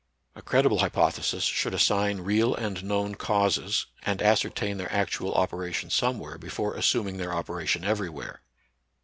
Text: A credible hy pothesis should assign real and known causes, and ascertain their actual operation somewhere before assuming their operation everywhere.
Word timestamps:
A 0.33 0.41
credible 0.41 0.79
hy 0.79 0.89
pothesis 0.89 1.43
should 1.43 1.75
assign 1.75 2.21
real 2.21 2.55
and 2.55 2.83
known 2.83 3.13
causes, 3.13 3.85
and 4.01 4.19
ascertain 4.19 4.79
their 4.79 4.91
actual 4.91 5.35
operation 5.35 5.91
somewhere 5.91 6.39
before 6.39 6.73
assuming 6.73 7.17
their 7.17 7.33
operation 7.35 7.83
everywhere. 7.83 8.41